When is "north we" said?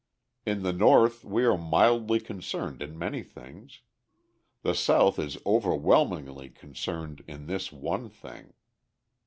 0.73-1.43